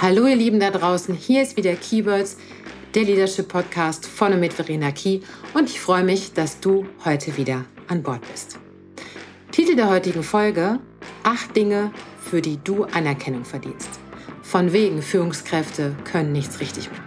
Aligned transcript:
Hallo 0.00 0.28
ihr 0.28 0.36
Lieben 0.36 0.60
da 0.60 0.70
draußen, 0.70 1.12
hier 1.12 1.42
ist 1.42 1.56
wieder 1.56 1.74
Keywords, 1.74 2.36
der 2.94 3.02
Leadership 3.02 3.48
Podcast 3.48 4.06
von 4.06 4.32
und 4.32 4.38
mit 4.38 4.52
Verena 4.52 4.92
Key 4.92 5.22
und 5.54 5.68
ich 5.68 5.80
freue 5.80 6.04
mich, 6.04 6.32
dass 6.34 6.60
du 6.60 6.86
heute 7.04 7.36
wieder 7.36 7.64
an 7.88 8.04
Bord 8.04 8.20
bist. 8.30 8.60
Titel 9.50 9.74
der 9.74 9.90
heutigen 9.90 10.22
Folge, 10.22 10.78
acht 11.24 11.56
Dinge, 11.56 11.90
für 12.20 12.40
die 12.40 12.60
du 12.62 12.84
Anerkennung 12.84 13.44
verdienst. 13.44 13.88
Von 14.40 14.72
wegen 14.72 15.02
Führungskräfte 15.02 15.96
können 16.04 16.30
nichts 16.30 16.60
richtig 16.60 16.88
machen. 16.92 17.02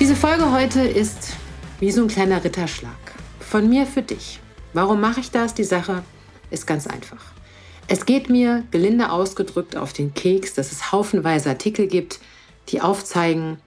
Diese 0.00 0.16
Folge 0.16 0.50
heute 0.50 0.80
ist 0.80 1.36
wie 1.78 1.90
so 1.90 2.00
ein 2.00 2.08
kleiner 2.08 2.42
Ritterschlag. 2.42 2.96
Von 3.38 3.68
mir 3.68 3.84
für 3.84 4.00
dich. 4.00 4.40
Warum 4.72 4.98
mache 4.98 5.20
ich 5.20 5.30
das? 5.30 5.52
Die 5.52 5.64
Sache 5.64 6.02
ist 6.52 6.66
ganz 6.66 6.86
einfach. 6.86 7.22
Es 7.88 8.06
geht 8.06 8.30
mir, 8.30 8.64
gelinde 8.70 9.10
ausgedrückt, 9.10 9.76
auf 9.76 9.92
den 9.92 10.14
Keks, 10.14 10.54
dass 10.54 10.72
es 10.72 10.92
haufenweise 10.92 11.50
Artikel 11.50 11.86
gibt, 11.88 12.20
die 12.68 12.80
aufzeigen, 12.80 13.58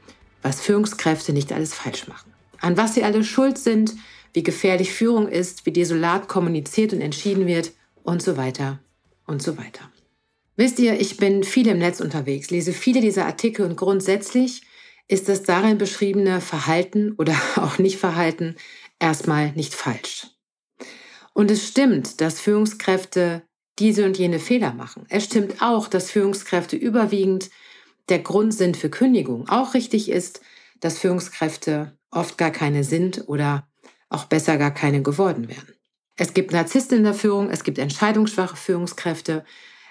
was 0.42 0.62
Führungskräfte 0.62 1.34
nicht 1.34 1.52
alles 1.52 1.74
falsch 1.74 2.08
machen. 2.08 2.32
An 2.62 2.78
was 2.78 2.94
sie 2.94 3.04
alle 3.04 3.24
schuld 3.24 3.58
sind, 3.58 3.94
wie 4.34 4.44
gefährlich 4.44 4.92
Führung 4.92 5.28
ist, 5.28 5.66
wie 5.66 5.72
desolat 5.72 6.28
kommuniziert 6.28 6.94
und 6.94 7.02
entschieden 7.02 7.48
wird 7.48 7.72
und 8.04 8.22
so 8.22 8.38
weiter 8.38 8.80
und 9.26 9.42
so 9.42 9.58
weiter. 9.58 9.90
Wisst 10.56 10.80
ihr, 10.80 11.00
ich 11.00 11.18
bin 11.18 11.44
viel 11.44 11.68
im 11.68 11.80
Netz 11.80 12.00
unterwegs, 12.00 12.50
lese 12.50 12.72
viele 12.72 13.02
dieser 13.02 13.26
Artikel 13.26 13.66
und 13.66 13.76
grundsätzlich 13.76 14.62
ist 15.08 15.30
das 15.30 15.44
darin 15.44 15.78
beschriebene 15.78 16.42
Verhalten 16.42 17.14
oder 17.18 17.36
auch 17.56 17.78
Nicht-Verhalten 17.78 18.56
erstmal 19.00 19.52
nicht 19.52 19.74
falsch. 19.74 20.25
Und 21.36 21.52
es 21.52 21.68
stimmt, 21.68 22.22
dass 22.22 22.40
Führungskräfte 22.40 23.44
diese 23.78 24.06
und 24.06 24.18
jene 24.18 24.40
Fehler 24.40 24.74
machen. 24.74 25.06
Es 25.10 25.26
stimmt 25.26 25.62
auch, 25.62 25.90
dass 25.90 26.10
Führungskräfte 26.10 26.78
überwiegend 26.78 27.50
der 28.08 28.20
Grund 28.20 28.54
sind 28.54 28.78
für 28.78 28.90
Kündigung. 28.90 29.50
Auch 29.50 29.74
richtig 29.74 30.08
ist, 30.10 30.40
dass 30.80 30.98
Führungskräfte 30.98 31.98
oft 32.10 32.38
gar 32.38 32.52
keine 32.52 32.86
sind 32.86 33.28
oder 33.28 33.68
auch 34.08 34.24
besser 34.26 34.58
gar 34.58 34.74
keine 34.74 35.02
geworden 35.02 35.50
wären. 35.50 35.68
Es 36.16 36.34
gibt 36.34 36.54
Narzissten 36.54 37.00
in 37.00 37.04
der 37.04 37.14
Führung, 37.14 37.50
es 37.50 37.66
gibt 37.66 37.80
entscheidungsschwache 37.80 38.56
Führungskräfte, 38.56 39.44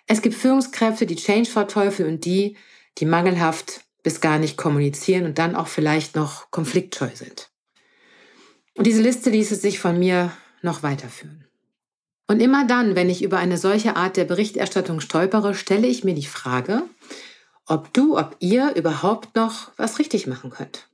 es 0.07 0.23
gibt 0.23 0.37
Führungskräfte, 0.37 1.05
die 1.05 1.17
Change 1.17 1.51
verteufeln 1.51 2.15
und 2.15 2.25
die, 2.25 2.57
die 2.97 3.05
mangelhaft 3.05 3.83
bis 4.03 4.23
gar 4.23 4.39
nicht 4.39 4.57
kommunizieren 4.57 5.27
und 5.27 5.39
dann 5.39 5.55
auch 5.57 5.69
vielleicht 5.69 6.17
noch 6.17 6.51
konfliktscheu 6.51 7.11
sind. 7.13 7.51
Und 8.75 8.87
diese 8.87 9.03
Liste 9.03 9.29
ließe 9.29 9.57
sich 9.57 9.79
von 9.79 9.99
mir 9.99 10.33
noch 10.65 10.83
weiterführen. 10.83 11.47
Und 12.27 12.41
immer 12.41 12.67
dann, 12.67 12.97
wenn 12.97 13.11
ich 13.11 13.23
über 13.23 13.39
eine 13.39 13.59
solche 13.59 13.97
Art 13.97 14.17
der 14.17 14.25
Berichterstattung 14.25 15.01
stolpere, 15.01 15.55
stelle 15.55 15.87
ich 15.87 16.05
mir 16.05 16.15
die 16.15 16.27
Frage, 16.27 16.83
ob 17.67 17.93
du, 17.93 18.19
ob 18.19 18.37
ihr 18.41 18.75
überhaupt 18.75 19.37
noch 19.37 19.73
was 19.77 19.99
richtig 19.99 20.27
machen 20.27 20.51
könnt. 20.51 20.89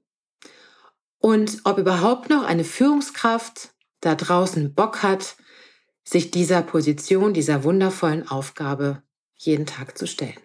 Und 1.18 1.60
ob 1.64 1.78
überhaupt 1.78 2.30
noch 2.30 2.44
eine 2.44 2.64
Führungskraft 2.64 3.70
da 4.00 4.14
draußen 4.14 4.74
Bock 4.74 5.02
hat, 5.02 5.36
sich 6.02 6.30
dieser 6.30 6.62
Position, 6.62 7.34
dieser 7.34 7.62
wundervollen 7.62 8.26
Aufgabe 8.28 9.02
jeden 9.36 9.66
Tag 9.66 9.96
zu 9.96 10.06
stellen. 10.06 10.38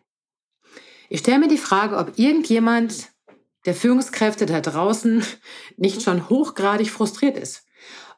Ich 1.10 1.22
stelle 1.22 1.40
mir 1.40 1.48
die 1.48 1.58
Frage, 1.58 1.98
ob 1.98 2.20
irgendjemand 2.20 3.10
der 3.66 3.74
Führungskräfte 3.74 4.46
da 4.46 4.62
draußen 4.62 5.24
nicht 5.78 6.04
schon 6.04 6.30
hochgradig 6.30 6.92
frustriert 6.92 7.38
ist 7.38 7.66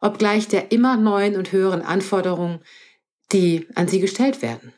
obgleich 0.02 0.48
der 0.48 0.72
immer 0.72 0.98
neuen 0.98 1.36
und 1.36 1.52
höheren 1.52 1.82
Anforderungen, 1.82 2.60
die 3.32 3.68
an 3.76 3.88
sie 3.88 4.00
gestellt 4.00 4.42
werden. 4.42 4.74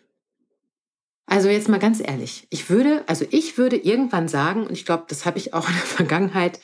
Also 1.25 1.47
jetzt 1.47 1.69
mal 1.69 1.79
ganz 1.79 1.99
ehrlich, 1.99 2.47
ich 2.49 2.71
würde, 2.71 3.03
also 3.07 3.23
ich 3.29 3.57
würde 3.57 3.77
irgendwann 3.77 4.27
sagen, 4.27 4.65
und 4.65 4.71
ich 4.71 4.85
glaube, 4.85 5.05
das 5.07 5.25
habe 5.25 5.37
ich 5.37 5.53
auch 5.53 5.67
in 5.67 5.75
der 5.75 5.83
Vergangenheit, 5.85 6.59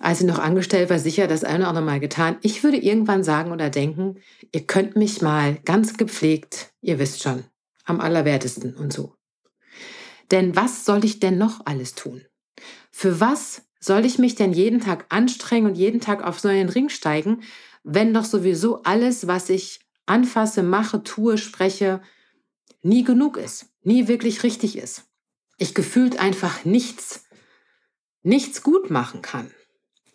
als 0.00 0.20
ich 0.20 0.26
noch 0.26 0.38
angestellt 0.38 0.90
war, 0.90 0.98
sicher 0.98 1.26
das 1.26 1.44
eine 1.44 1.58
oder 1.58 1.68
andere 1.68 1.84
Mal 1.84 2.00
getan, 2.00 2.38
ich 2.40 2.62
würde 2.62 2.78
irgendwann 2.78 3.24
sagen 3.24 3.52
oder 3.52 3.68
denken, 3.68 4.20
ihr 4.52 4.66
könnt 4.66 4.96
mich 4.96 5.20
mal 5.20 5.56
ganz 5.64 5.96
gepflegt, 5.96 6.72
ihr 6.80 6.98
wisst 6.98 7.22
schon, 7.22 7.44
am 7.84 8.00
allerwertesten 8.00 8.74
und 8.74 8.92
so. 8.92 9.14
Denn 10.30 10.56
was 10.56 10.84
soll 10.84 11.04
ich 11.04 11.20
denn 11.20 11.36
noch 11.36 11.66
alles 11.66 11.94
tun? 11.94 12.24
Für 12.90 13.20
was 13.20 13.62
soll 13.80 14.04
ich 14.04 14.18
mich 14.18 14.34
denn 14.34 14.52
jeden 14.52 14.80
Tag 14.80 15.06
anstrengen 15.08 15.66
und 15.66 15.76
jeden 15.76 16.00
Tag 16.00 16.22
auf 16.22 16.40
so 16.40 16.48
einen 16.48 16.68
Ring 16.68 16.88
steigen, 16.88 17.42
wenn 17.84 18.12
doch 18.12 18.24
sowieso 18.24 18.82
alles, 18.82 19.26
was 19.26 19.50
ich 19.50 19.80
anfasse, 20.06 20.62
mache, 20.62 21.02
tue, 21.02 21.38
spreche, 21.38 22.00
nie 22.82 23.04
genug 23.04 23.36
ist, 23.36 23.66
nie 23.82 24.08
wirklich 24.08 24.42
richtig 24.42 24.76
ist? 24.76 25.04
Ich 25.58 25.74
gefühlt 25.74 26.18
einfach 26.18 26.64
nichts, 26.64 27.24
nichts 28.22 28.62
gut 28.62 28.90
machen 28.90 29.22
kann. 29.22 29.50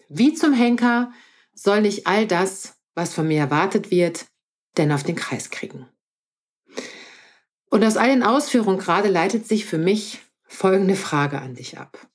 Wie 0.09 0.33
zum 0.33 0.53
Henker 0.53 1.11
soll 1.53 1.85
ich 1.85 2.07
all 2.07 2.27
das, 2.27 2.75
was 2.95 3.13
von 3.13 3.27
mir 3.27 3.39
erwartet 3.39 3.91
wird, 3.91 4.25
denn 4.77 4.91
auf 4.91 5.03
den 5.03 5.15
Kreis 5.15 5.49
kriegen? 5.49 5.87
Und 7.69 7.83
aus 7.83 7.97
all 7.97 8.09
den 8.09 8.23
Ausführungen 8.23 8.77
gerade 8.77 9.09
leitet 9.09 9.47
sich 9.47 9.65
für 9.65 9.79
mich 9.79 10.19
folgende 10.43 10.95
Frage 10.95 11.41
an 11.41 11.55
dich 11.55 11.79
ab. 11.79 12.07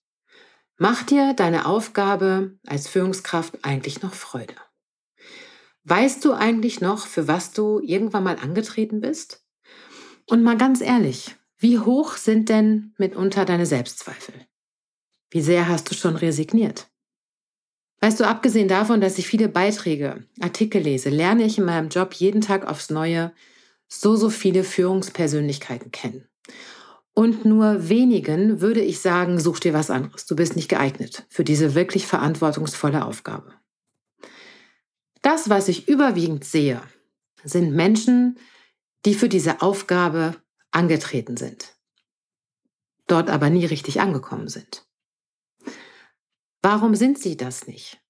Macht 0.81 1.11
dir 1.11 1.35
deine 1.35 1.67
Aufgabe 1.67 2.57
als 2.65 2.87
Führungskraft 2.87 3.59
eigentlich 3.63 4.01
noch 4.03 4.15
Freude? 4.15 4.55
Weißt 5.83 6.25
du 6.25 6.33
eigentlich 6.33 6.81
noch, 6.81 7.09
für 7.09 7.27
was 7.27 7.53
du 7.53 7.81
irgendwann 7.81 8.23
mal 8.23 8.37
angetreten 8.37 9.01
bist? 9.01 9.45
Und 10.27 10.45
mal 10.45 10.57
ganz 10.57 10.81
ehrlich, 10.81 11.35
wie 11.59 11.81
hoch 11.81 12.17
sind 12.17 12.49
denn 12.49 12.95
mitunter 12.97 13.45
deine 13.45 13.67
Selbstzweifel? 13.67 14.35
Wie 15.31 15.41
sehr 15.41 15.67
hast 15.67 15.91
du 15.91 15.97
schon 15.97 16.15
resigniert? 16.15 16.87
Weißt 18.01 18.21
du, 18.21 18.29
abgesehen 18.29 18.69
davon, 18.69 19.01
dass 19.01 19.19
ich 19.19 19.27
viele 19.27 19.49
Beiträge, 19.49 20.29
Artikel 20.41 20.83
lese, 20.83 21.11
lerne 21.11 21.43
ich 21.43 21.59
in 21.59 21.65
meinem 21.65 21.89
Job 21.89 22.15
jeden 22.15 22.41
Tag 22.41 22.65
aufs 22.65 22.91
Neue 22.91 23.33
so, 23.89 24.15
so 24.15 24.31
viele 24.31 24.63
Führungspersönlichkeiten 24.63 25.91
kennen. 25.91 26.29
Und 27.19 27.45
nur 27.45 27.89
wenigen 27.89 28.61
würde 28.61 28.81
ich 28.81 29.01
sagen, 29.01 29.41
such 29.41 29.59
dir 29.59 29.75
was 29.75 29.91
anderes. 29.91 30.27
Du 30.27 30.37
bist 30.37 30.55
nicht 30.55 30.69
geeignet 30.69 31.27
für 31.29 31.43
diese 31.43 31.75
wirklich 31.75 32.07
verantwortungsvolle 32.07 33.05
Aufgabe. 33.05 33.55
Das, 35.21 35.49
was 35.49 35.67
ich 35.67 35.89
überwiegend 35.89 36.45
sehe, 36.45 36.81
sind 37.43 37.75
Menschen, 37.75 38.39
die 39.05 39.15
für 39.15 39.29
diese 39.29 39.63
Aufgabe 39.63 40.37
angetreten 40.71 41.37
sind, 41.37 41.75
dort 43.09 43.31
aber 43.31 43.51
nie 43.51 43.67
richtig 43.67 44.01
angekommen 44.01 44.47
sind. 44.47 44.87
Warum 46.63 46.95
sind 46.95 47.19
sie 47.19 47.37
das 47.37 47.67
nicht? 47.67 48.01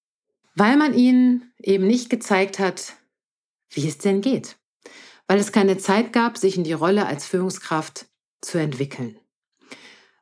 Weil 0.54 0.76
man 0.76 0.92
ihnen 0.92 1.50
eben 1.56 1.86
nicht 1.86 2.10
gezeigt 2.10 2.58
hat, 2.58 2.92
wie 3.70 3.88
es 3.88 3.96
denn 3.96 4.20
geht. 4.20 4.58
Weil 5.26 5.38
es 5.38 5.50
keine 5.50 5.78
Zeit 5.78 6.12
gab, 6.12 6.36
sich 6.36 6.58
in 6.58 6.64
die 6.64 6.74
Rolle 6.74 7.06
als 7.06 7.24
Führungskraft 7.24 8.07
zu 8.40 8.58
entwickeln. 8.58 9.18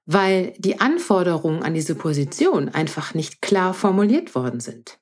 Weil 0.05 0.55
die 0.59 0.81
Anforderungen 0.81 1.63
an 1.63 1.75
diese 1.75 1.95
Position 1.95 2.69
einfach 2.69 3.15
nicht 3.15 3.43
klar 3.43 3.75
formuliert 3.75 4.35
worden 4.35 4.61
sind. 4.61 4.99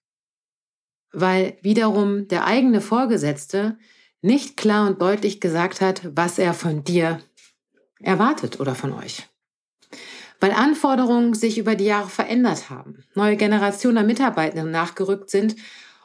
Weil 1.13 1.59
wiederum 1.63 2.27
der 2.29 2.47
eigene 2.47 2.81
Vorgesetzte 2.81 3.79
nicht 4.23 4.57
klar 4.57 4.87
und 4.87 5.03
deutlich 5.03 5.41
gesagt 5.41 5.81
hat, 5.81 6.17
was 6.17 6.39
er 6.39 6.55
von 6.55 6.83
dir 6.83 7.21
erwartet 8.01 8.59
oder 8.59 8.75
von 8.75 8.93
euch. 8.93 9.29
Weil 10.41 10.53
Anforderungen 10.53 11.35
sich 11.35 11.59
über 11.59 11.75
die 11.75 11.85
Jahre 11.85 12.09
verändert 12.09 12.71
haben, 12.71 13.05
neue 13.15 13.37
Generationen 13.37 13.99
an 13.99 14.07
Mitarbeitenden 14.07 14.71
nachgerückt 14.71 15.31
sind 15.31 15.57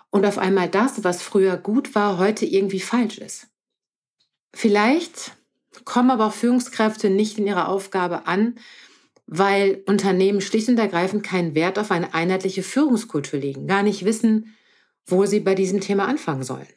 und 0.09 0.25
auf 0.25 0.37
einmal 0.37 0.69
das, 0.69 1.03
was 1.03 1.21
früher 1.21 1.57
gut 1.57 1.95
war, 1.95 2.17
heute 2.17 2.45
irgendwie 2.45 2.79
falsch 2.79 3.17
ist. 3.17 3.47
Vielleicht 4.53 5.33
kommen 5.85 6.11
aber 6.11 6.27
auch 6.27 6.33
Führungskräfte 6.33 7.09
nicht 7.09 7.37
in 7.37 7.47
ihrer 7.47 7.67
Aufgabe 7.67 8.27
an, 8.27 8.55
weil 9.27 9.83
Unternehmen 9.85 10.41
schlicht 10.41 10.69
und 10.69 10.79
ergreifend 10.79 11.23
keinen 11.23 11.53
Wert 11.53 11.77
auf 11.77 11.91
eine 11.91 12.13
einheitliche 12.13 12.63
Führungskultur 12.63 13.39
legen, 13.39 13.67
gar 13.67 13.83
nicht 13.83 14.03
wissen, 14.03 14.55
wo 15.05 15.25
sie 15.25 15.39
bei 15.39 15.55
diesem 15.55 15.81
Thema 15.81 16.07
anfangen 16.07 16.43
sollen. 16.43 16.67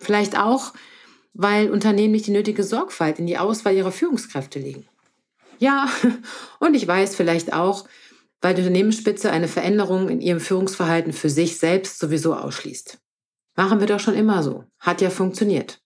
Vielleicht 0.00 0.36
auch, 0.36 0.72
weil 1.32 1.70
Unternehmen 1.70 2.12
nicht 2.12 2.26
die 2.26 2.32
nötige 2.32 2.64
Sorgfalt 2.64 3.18
in 3.18 3.26
die 3.26 3.38
Auswahl 3.38 3.74
ihrer 3.74 3.92
Führungskräfte 3.92 4.58
legen. 4.58 4.88
Ja, 5.58 5.88
und 6.58 6.74
ich 6.74 6.86
weiß 6.86 7.14
vielleicht 7.14 7.52
auch, 7.52 7.86
weil 8.40 8.54
die 8.54 8.62
Unternehmensspitze 8.62 9.30
eine 9.30 9.48
Veränderung 9.48 10.08
in 10.08 10.20
ihrem 10.20 10.40
Führungsverhalten 10.40 11.12
für 11.12 11.30
sich 11.30 11.58
selbst 11.58 11.98
sowieso 11.98 12.34
ausschließt. 12.34 12.98
Machen 13.54 13.78
wir 13.78 13.86
doch 13.86 14.00
schon 14.00 14.14
immer 14.14 14.42
so. 14.42 14.64
Hat 14.78 15.00
ja 15.00 15.10
funktioniert 15.10 15.80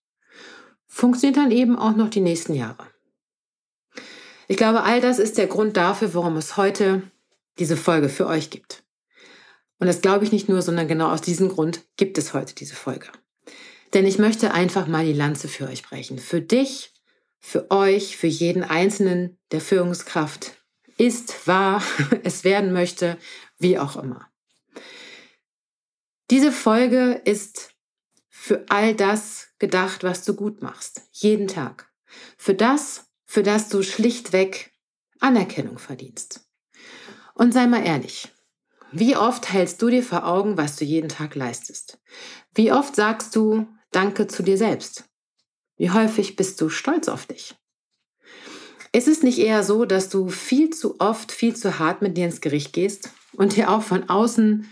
funktioniert 0.95 1.35
dann 1.35 1.51
eben 1.51 1.77
auch 1.77 1.97
noch 1.97 2.09
die 2.09 2.21
nächsten 2.21 2.53
Jahre. 2.53 2.87
Ich 4.47 4.55
glaube, 4.55 4.83
all 4.83 5.01
das 5.01 5.19
ist 5.19 5.37
der 5.37 5.47
Grund 5.47 5.75
dafür, 5.75 6.13
warum 6.13 6.37
es 6.37 6.55
heute 6.55 7.01
diese 7.59 7.75
Folge 7.75 8.07
für 8.07 8.27
euch 8.27 8.49
gibt. 8.49 8.83
Und 9.77 9.87
das 9.87 10.01
glaube 10.01 10.23
ich 10.23 10.31
nicht 10.31 10.47
nur, 10.47 10.61
sondern 10.61 10.87
genau 10.87 11.09
aus 11.09 11.19
diesem 11.19 11.49
Grund 11.49 11.81
gibt 11.97 12.17
es 12.17 12.33
heute 12.33 12.55
diese 12.55 12.75
Folge. 12.75 13.07
Denn 13.93 14.05
ich 14.05 14.19
möchte 14.19 14.53
einfach 14.53 14.87
mal 14.87 15.05
die 15.05 15.11
Lanze 15.11 15.49
für 15.49 15.67
euch 15.67 15.83
brechen. 15.83 16.17
Für 16.17 16.39
dich, 16.39 16.93
für 17.39 17.71
euch, 17.71 18.15
für 18.15 18.27
jeden 18.27 18.63
Einzelnen 18.63 19.37
der 19.51 19.59
Führungskraft 19.59 20.55
ist, 20.97 21.45
war, 21.45 21.83
es 22.23 22.45
werden 22.45 22.71
möchte, 22.71 23.17
wie 23.59 23.77
auch 23.77 23.97
immer. 23.97 24.29
Diese 26.31 26.53
Folge 26.53 27.21
ist 27.25 27.74
für 28.45 28.63
all 28.69 28.93
das 28.93 29.47
gedacht, 29.57 30.03
was 30.03 30.23
du 30.23 30.35
gut 30.35 30.61
machst, 30.61 31.01
jeden 31.11 31.47
Tag. 31.47 31.89
Für 32.37 32.53
das, 32.53 33.07
für 33.25 33.41
das 33.41 33.69
du 33.69 33.81
schlichtweg 33.81 34.71
Anerkennung 35.19 35.79
verdienst. 35.79 36.47
Und 37.33 37.55
sei 37.55 37.65
mal 37.65 37.83
ehrlich, 37.83 38.31
wie 38.91 39.17
oft 39.17 39.51
hältst 39.51 39.81
du 39.81 39.89
dir 39.89 40.03
vor 40.03 40.27
Augen, 40.27 40.57
was 40.57 40.75
du 40.75 40.85
jeden 40.85 41.09
Tag 41.09 41.33
leistest? 41.33 41.97
Wie 42.53 42.71
oft 42.71 42.95
sagst 42.95 43.35
du 43.35 43.65
Danke 43.89 44.27
zu 44.27 44.43
dir 44.43 44.59
selbst? 44.59 45.05
Wie 45.75 45.89
häufig 45.89 46.35
bist 46.35 46.61
du 46.61 46.69
stolz 46.69 47.07
auf 47.07 47.25
dich? 47.25 47.55
Ist 48.91 49.07
es 49.07 49.23
nicht 49.23 49.39
eher 49.39 49.63
so, 49.63 49.85
dass 49.85 50.09
du 50.09 50.29
viel 50.29 50.69
zu 50.69 50.99
oft, 50.99 51.31
viel 51.31 51.55
zu 51.55 51.79
hart 51.79 52.03
mit 52.03 52.15
dir 52.15 52.25
ins 52.25 52.41
Gericht 52.41 52.73
gehst 52.73 53.09
und 53.33 53.55
dir 53.55 53.71
auch 53.71 53.81
von 53.81 54.07
außen 54.07 54.69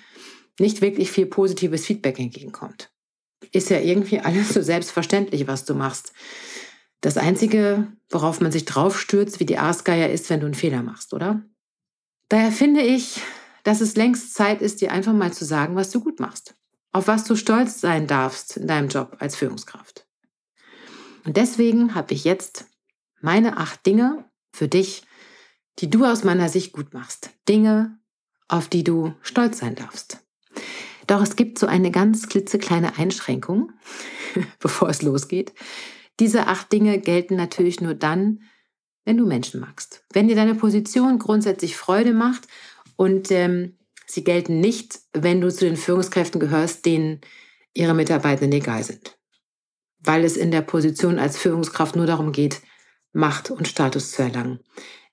nicht 0.59 0.81
wirklich 0.81 1.09
viel 1.09 1.25
positives 1.25 1.87
Feedback 1.87 2.19
entgegenkommt? 2.19 2.92
Ist 3.51 3.69
ja 3.69 3.79
irgendwie 3.79 4.19
alles 4.19 4.49
so 4.49 4.61
selbstverständlich, 4.61 5.47
was 5.47 5.65
du 5.65 5.75
machst. 5.75 6.13
Das 7.01 7.17
Einzige, 7.17 7.87
worauf 8.09 8.39
man 8.39 8.51
sich 8.51 8.65
draufstürzt, 8.65 9.39
wie 9.39 9.45
die 9.45 9.57
Aasgeier, 9.57 10.09
ist, 10.09 10.29
wenn 10.29 10.39
du 10.39 10.45
einen 10.45 10.55
Fehler 10.55 10.83
machst, 10.83 11.13
oder? 11.13 11.43
Daher 12.29 12.51
finde 12.51 12.81
ich, 12.81 13.21
dass 13.63 13.81
es 13.81 13.95
längst 13.95 14.33
Zeit 14.33 14.61
ist, 14.61 14.81
dir 14.81 14.91
einfach 14.91 15.13
mal 15.13 15.33
zu 15.33 15.45
sagen, 15.45 15.75
was 15.75 15.91
du 15.91 15.99
gut 15.99 16.19
machst. 16.19 16.55
Auf 16.91 17.07
was 17.07 17.25
du 17.25 17.35
stolz 17.35 17.81
sein 17.81 18.07
darfst 18.07 18.57
in 18.57 18.67
deinem 18.67 18.87
Job 18.87 19.17
als 19.19 19.35
Führungskraft. 19.35 20.05
Und 21.25 21.37
deswegen 21.37 21.95
habe 21.95 22.13
ich 22.13 22.23
jetzt 22.23 22.65
meine 23.21 23.57
acht 23.57 23.85
Dinge 23.85 24.25
für 24.51 24.67
dich, 24.67 25.03
die 25.79 25.89
du 25.89 26.05
aus 26.05 26.23
meiner 26.23 26.49
Sicht 26.49 26.73
gut 26.73 26.93
machst. 26.93 27.31
Dinge, 27.49 27.97
auf 28.47 28.67
die 28.67 28.83
du 28.83 29.13
stolz 29.21 29.59
sein 29.59 29.75
darfst. 29.75 30.22
Doch 31.07 31.21
es 31.21 31.35
gibt 31.35 31.59
so 31.59 31.67
eine 31.67 31.91
ganz 31.91 32.29
klitzekleine 32.29 32.97
Einschränkung, 32.97 33.71
bevor 34.59 34.89
es 34.89 35.01
losgeht. 35.01 35.53
Diese 36.19 36.47
acht 36.47 36.71
Dinge 36.71 36.99
gelten 36.99 37.35
natürlich 37.35 37.81
nur 37.81 37.93
dann, 37.93 38.41
wenn 39.05 39.17
du 39.17 39.25
Menschen 39.25 39.59
magst. 39.59 40.03
Wenn 40.13 40.27
dir 40.27 40.35
deine 40.35 40.55
Position 40.55 41.19
grundsätzlich 41.19 41.75
Freude 41.75 42.13
macht 42.13 42.47
und 42.95 43.31
ähm, 43.31 43.77
sie 44.05 44.23
gelten 44.23 44.59
nicht, 44.59 44.99
wenn 45.13 45.41
du 45.41 45.51
zu 45.51 45.65
den 45.65 45.77
Führungskräften 45.77 46.39
gehörst, 46.39 46.85
denen 46.85 47.21
ihre 47.73 47.93
Mitarbeitenden 47.93 48.57
egal 48.57 48.83
sind. 48.83 49.17
Weil 49.99 50.23
es 50.23 50.37
in 50.37 50.51
der 50.51 50.61
Position 50.61 51.19
als 51.19 51.37
Führungskraft 51.37 51.95
nur 51.95 52.05
darum 52.05 52.31
geht, 52.31 52.61
Macht 53.11 53.51
und 53.51 53.67
Status 53.67 54.11
zu 54.11 54.23
erlangen. 54.23 54.59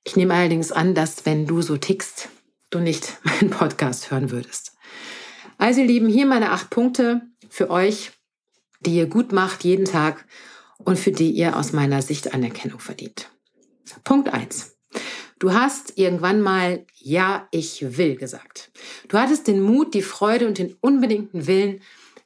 Ich 0.05 0.17
nehme 0.17 0.35
allerdings 0.35 0.73
an, 0.73 0.95
dass 0.95 1.27
wenn 1.27 1.47
du 1.47 1.61
so 1.61 1.77
tickst, 1.77 2.31
du 2.71 2.79
nicht 2.79 3.19
meinen 3.25 3.51
Podcast 3.51 4.11
hören 4.11 4.31
würdest. 4.31 4.70
Also 5.61 5.83
ihr 5.83 5.87
Lieben, 5.87 6.09
hier 6.09 6.25
meine 6.25 6.53
acht 6.53 6.71
Punkte 6.71 7.21
für 7.51 7.69
euch, 7.69 8.13
die 8.81 8.97
ihr 8.97 9.07
gut 9.07 9.31
macht 9.31 9.63
jeden 9.63 9.85
Tag 9.85 10.25
und 10.79 10.99
für 10.99 11.13
die 11.13 11.33
ihr 11.33 11.55
aus 11.55 11.75
meiner 11.75 12.01
Sicht 12.01 12.33
Anerkennung 12.33 12.81
verdient. 12.81 13.31
Punkt 14.03 14.33
eins: 14.33 14.79
Du 15.39 15.53
hast 15.53 15.99
irgendwann 15.99 16.41
mal 16.41 16.87
Ja, 16.97 17.47
ich 17.51 17.99
will 17.99 18.17
gesagt. 18.17 18.73
Du 19.09 19.19
hattest 19.19 19.49
den 19.49 19.61
Mut, 19.61 19.93
die 19.93 20.01
Freude 20.01 20.47
und 20.47 20.57
den 20.57 20.77
unbedingten 20.81 21.47
Willen, 21.47 21.83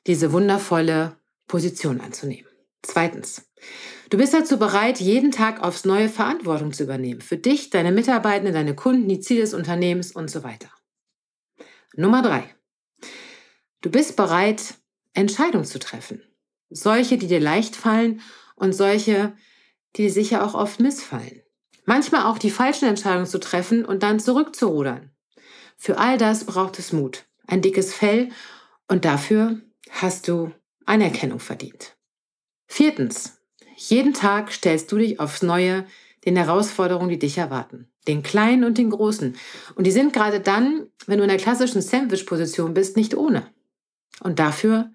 diese 0.07 0.31
wundervolle 0.31 1.17
Position 1.49 2.01
anzunehmen. 2.01 2.49
Zweitens, 2.83 3.51
du 4.11 4.17
bist 4.17 4.33
dazu 4.33 4.61
bereit, 4.61 5.01
jeden 5.01 5.33
Tag 5.33 5.61
aufs 5.61 5.85
neue 5.85 6.09
Verantwortung 6.09 6.73
zu 6.73 6.85
übernehmen. 6.85 7.21
Für 7.21 7.37
dich, 7.37 7.71
deine 7.71 7.91
Mitarbeitenden, 7.91 8.55
deine 8.55 8.77
Kunden, 8.77 9.09
die 9.09 9.19
Ziele 9.19 9.41
des 9.41 9.55
Unternehmens 9.55 10.13
und 10.13 10.31
so 10.31 10.45
weiter. 10.45 10.69
Nummer 11.97 12.23
drei, 12.23 12.55
du 13.85 13.91
bist 13.91 14.17
bereit, 14.17 14.77
Entscheidungen 15.13 15.67
zu 15.67 15.79
treffen. 15.79 16.23
Solche, 16.71 17.19
die 17.19 17.27
dir 17.27 17.41
leicht 17.41 17.77
fallen 17.77 18.23
und 18.57 18.73
solche, 18.73 19.37
die 19.97 20.09
sicher 20.09 20.45
auch 20.45 20.55
oft 20.55 20.81
missfallen. 20.81 21.43
Manchmal 21.85 22.25
auch 22.25 22.39
die 22.39 22.51
falschen 22.51 22.89
Entscheidungen 22.89 23.27
zu 23.27 23.39
treffen 23.39 23.85
und 23.85 24.03
dann 24.03 24.19
zurückzurudern. 24.19 25.11
Für 25.77 25.99
all 25.99 26.17
das 26.17 26.45
braucht 26.45 26.79
es 26.79 26.93
Mut, 26.93 27.27
ein 27.47 27.61
dickes 27.61 27.93
Fell 27.93 28.31
und 28.89 29.05
dafür 29.05 29.61
hast 29.91 30.29
du 30.29 30.51
Anerkennung 30.87 31.41
verdient. 31.41 31.95
Viertens, 32.67 33.39
jeden 33.77 34.15
Tag 34.15 34.51
stellst 34.51 34.91
du 34.93 34.97
dich 34.97 35.21
aufs 35.21 35.43
Neue 35.43 35.87
den 36.25 36.37
Herausforderungen, 36.37 37.11
die 37.11 37.19
dich 37.19 37.37
erwarten. 37.37 37.89
Den 38.09 38.23
kleinen 38.23 38.65
und 38.65 38.79
den 38.79 38.89
großen. 38.89 39.37
Und 39.75 39.87
die 39.87 39.91
sind 39.91 40.15
gerade 40.15 40.41
dann, 40.41 40.87
wenn 41.07 41.19
du 41.19 41.25
in 41.25 41.29
der 41.29 41.39
klassischen 41.39 41.83
Sandwich-Position 41.83 42.73
bist, 42.73 42.97
nicht 42.97 43.15
ohne. 43.15 43.54
Und 44.25 44.39
dafür 44.39 44.91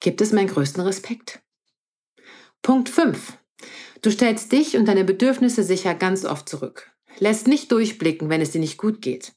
gibt 0.00 0.20
es 0.20 0.32
meinen 0.32 0.48
größten 0.48 0.82
Respekt. 0.82 1.42
Punkt 2.62 2.88
5. 2.88 3.36
Du 4.00 4.10
stellst 4.10 4.52
dich 4.52 4.76
und 4.76 4.86
deine 4.86 5.04
Bedürfnisse 5.04 5.64
sicher 5.64 5.94
ganz 5.94 6.24
oft 6.24 6.48
zurück, 6.48 6.92
lässt 7.18 7.48
nicht 7.48 7.72
durchblicken, 7.72 8.30
wenn 8.30 8.40
es 8.40 8.52
dir 8.52 8.60
nicht 8.60 8.78
gut 8.78 9.02
geht 9.02 9.34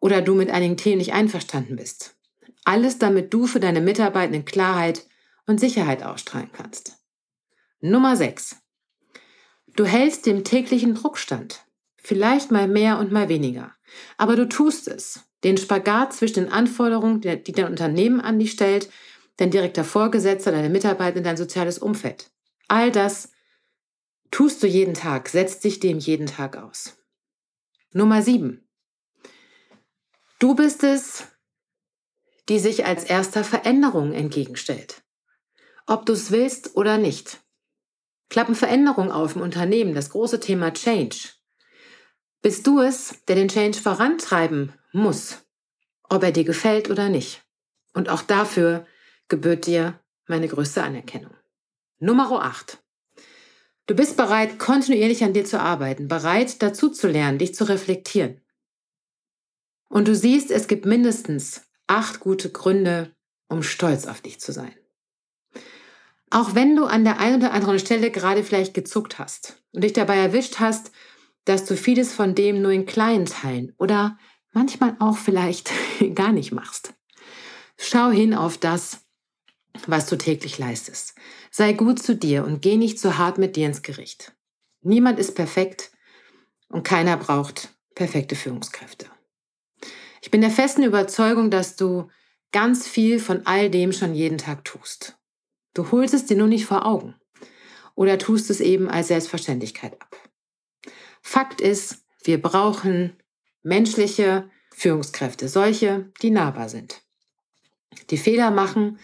oder 0.00 0.20
du 0.20 0.34
mit 0.34 0.50
einigen 0.50 0.76
Themen 0.76 0.98
nicht 0.98 1.12
einverstanden 1.12 1.76
bist. 1.76 2.16
Alles, 2.64 2.98
damit 2.98 3.32
du 3.32 3.46
für 3.46 3.60
deine 3.60 3.80
Mitarbeitenden 3.80 4.44
Klarheit 4.44 5.06
und 5.46 5.60
Sicherheit 5.60 6.02
ausstrahlen 6.02 6.50
kannst. 6.52 6.96
Nummer 7.80 8.16
6. 8.16 8.56
Du 9.76 9.84
hältst 9.84 10.26
dem 10.26 10.42
täglichen 10.42 10.94
Druck 10.94 11.18
stand. 11.18 11.64
Vielleicht 11.98 12.50
mal 12.50 12.66
mehr 12.66 12.98
und 12.98 13.12
mal 13.12 13.28
weniger. 13.28 13.72
Aber 14.16 14.34
du 14.34 14.48
tust 14.48 14.88
es. 14.88 15.20
Den 15.46 15.58
Spagat 15.58 16.12
zwischen 16.12 16.40
den 16.40 16.52
Anforderungen, 16.52 17.20
die 17.20 17.52
dein 17.52 17.66
Unternehmen 17.66 18.20
an 18.20 18.40
dich 18.40 18.50
stellt, 18.50 18.90
dein 19.36 19.52
direkter 19.52 19.84
Vorgesetzter, 19.84 20.50
deine 20.50 20.68
Mitarbeiter, 20.68 21.20
dein 21.20 21.36
soziales 21.36 21.78
Umfeld. 21.78 22.32
All 22.66 22.90
das 22.90 23.30
tust 24.32 24.60
du 24.60 24.66
jeden 24.66 24.94
Tag, 24.94 25.28
setzt 25.28 25.62
dich 25.62 25.78
dem 25.78 26.00
jeden 26.00 26.26
Tag 26.26 26.56
aus. 26.56 26.98
Nummer 27.92 28.22
sieben. 28.22 28.68
Du 30.40 30.56
bist 30.56 30.82
es, 30.82 31.28
die 32.48 32.58
sich 32.58 32.84
als 32.84 33.04
erster 33.04 33.44
Veränderung 33.44 34.14
entgegenstellt. 34.14 35.04
Ob 35.86 36.06
du 36.06 36.14
es 36.14 36.32
willst 36.32 36.74
oder 36.74 36.98
nicht. 36.98 37.40
Klappen 38.30 38.56
Veränderungen 38.56 39.12
auf 39.12 39.36
im 39.36 39.42
Unternehmen, 39.42 39.94
das 39.94 40.10
große 40.10 40.40
Thema 40.40 40.72
Change. 40.72 41.28
Bist 42.42 42.66
du 42.66 42.80
es, 42.80 43.24
der 43.28 43.36
den 43.36 43.46
Change 43.46 43.78
vorantreiben 43.78 44.72
muss, 44.96 45.46
ob 46.02 46.22
er 46.22 46.32
dir 46.32 46.44
gefällt 46.44 46.90
oder 46.90 47.08
nicht. 47.08 47.44
Und 47.94 48.08
auch 48.08 48.22
dafür 48.22 48.86
gebührt 49.28 49.66
dir 49.66 50.00
meine 50.26 50.48
größte 50.48 50.82
Anerkennung. 50.82 51.34
Nummer 51.98 52.42
8. 52.42 52.82
Du 53.86 53.94
bist 53.94 54.16
bereit, 54.16 54.58
kontinuierlich 54.58 55.22
an 55.22 55.32
dir 55.32 55.44
zu 55.44 55.60
arbeiten, 55.60 56.08
bereit, 56.08 56.60
dazu 56.60 56.88
zu 56.90 57.06
lernen, 57.06 57.38
dich 57.38 57.54
zu 57.54 57.64
reflektieren. 57.64 58.40
Und 59.88 60.08
du 60.08 60.14
siehst, 60.14 60.50
es 60.50 60.66
gibt 60.66 60.84
mindestens 60.84 61.62
acht 61.86 62.18
gute 62.18 62.50
Gründe, 62.50 63.14
um 63.48 63.62
stolz 63.62 64.06
auf 64.06 64.20
dich 64.20 64.40
zu 64.40 64.52
sein. 64.52 64.74
Auch 66.30 66.56
wenn 66.56 66.74
du 66.74 66.84
an 66.84 67.04
der 67.04 67.20
einen 67.20 67.36
oder 67.36 67.52
anderen 67.52 67.78
Stelle 67.78 68.10
gerade 68.10 68.42
vielleicht 68.42 68.74
gezuckt 68.74 69.20
hast 69.20 69.62
und 69.72 69.84
dich 69.84 69.92
dabei 69.92 70.16
erwischt 70.16 70.58
hast, 70.58 70.90
dass 71.44 71.64
du 71.64 71.76
vieles 71.76 72.12
von 72.12 72.34
dem 72.34 72.60
nur 72.60 72.72
in 72.72 72.86
kleinen 72.86 73.26
Teilen 73.26 73.72
oder 73.78 74.18
manchmal 74.56 74.96
auch 75.00 75.18
vielleicht 75.18 75.70
gar 76.14 76.32
nicht 76.32 76.50
machst. 76.50 76.94
Schau 77.76 78.10
hin 78.10 78.34
auf 78.34 78.56
das, 78.56 79.02
was 79.86 80.06
du 80.06 80.16
täglich 80.16 80.58
leistest. 80.58 81.14
Sei 81.50 81.74
gut 81.74 82.02
zu 82.02 82.16
dir 82.16 82.42
und 82.44 82.62
geh 82.62 82.76
nicht 82.76 82.98
zu 82.98 83.18
hart 83.18 83.36
mit 83.36 83.54
dir 83.54 83.66
ins 83.66 83.82
Gericht. 83.82 84.34
Niemand 84.80 85.18
ist 85.18 85.34
perfekt 85.34 85.92
und 86.68 86.84
keiner 86.84 87.18
braucht 87.18 87.68
perfekte 87.94 88.34
Führungskräfte. 88.34 89.06
Ich 90.22 90.30
bin 90.30 90.40
der 90.40 90.50
festen 90.50 90.82
Überzeugung, 90.82 91.50
dass 91.50 91.76
du 91.76 92.08
ganz 92.50 92.88
viel 92.88 93.20
von 93.20 93.44
all 93.44 93.70
dem 93.70 93.92
schon 93.92 94.14
jeden 94.14 94.38
Tag 94.38 94.64
tust. 94.64 95.18
Du 95.74 95.92
holst 95.92 96.14
es 96.14 96.24
dir 96.24 96.36
nur 96.38 96.48
nicht 96.48 96.64
vor 96.64 96.86
Augen 96.86 97.14
oder 97.94 98.18
tust 98.18 98.48
es 98.48 98.60
eben 98.60 98.88
als 98.88 99.08
Selbstverständlichkeit 99.08 100.00
ab. 100.00 100.16
Fakt 101.20 101.60
ist, 101.60 102.06
wir 102.24 102.40
brauchen 102.40 103.16
menschliche 103.66 104.48
Führungskräfte, 104.72 105.48
solche, 105.48 106.06
die 106.22 106.30
nahbar 106.30 106.68
sind, 106.68 107.02
die 108.10 108.16
Fehler 108.16 108.52
machen, 108.52 108.98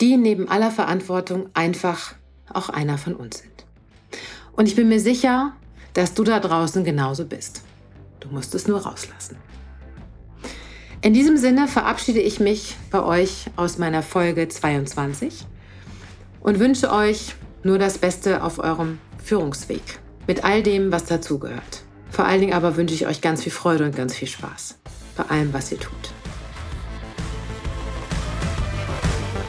die 0.00 0.16
neben 0.16 0.48
aller 0.48 0.72
Verantwortung 0.72 1.48
einfach 1.54 2.16
auch 2.52 2.68
einer 2.68 2.98
von 2.98 3.14
uns 3.14 3.38
sind. 3.38 3.64
Und 4.52 4.66
ich 4.66 4.74
bin 4.74 4.88
mir 4.88 4.98
sicher, 4.98 5.54
dass 5.94 6.14
du 6.14 6.24
da 6.24 6.40
draußen 6.40 6.82
genauso 6.82 7.26
bist. 7.26 7.62
Du 8.18 8.28
musst 8.28 8.56
es 8.56 8.66
nur 8.66 8.80
rauslassen. 8.80 9.36
In 11.00 11.14
diesem 11.14 11.36
Sinne 11.36 11.68
verabschiede 11.68 12.20
ich 12.20 12.40
mich 12.40 12.74
bei 12.90 13.04
euch 13.04 13.46
aus 13.54 13.78
meiner 13.78 14.02
Folge 14.02 14.48
22 14.48 15.46
und 16.40 16.58
wünsche 16.58 16.90
euch 16.90 17.36
nur 17.62 17.78
das 17.78 17.98
Beste 17.98 18.42
auf 18.42 18.58
eurem 18.58 18.98
Führungsweg. 19.22 20.00
Mit 20.26 20.42
all 20.42 20.64
dem, 20.64 20.90
was 20.90 21.04
dazugehört. 21.04 21.85
Vor 22.16 22.24
allen 22.24 22.40
Dingen 22.40 22.54
aber 22.54 22.78
wünsche 22.78 22.94
ich 22.94 23.06
euch 23.06 23.20
ganz 23.20 23.42
viel 23.42 23.52
Freude 23.52 23.84
und 23.84 23.94
ganz 23.94 24.14
viel 24.14 24.26
Spaß 24.26 24.78
bei 25.18 25.24
allem, 25.24 25.52
was 25.52 25.70
ihr 25.70 25.78
tut. 25.78 25.92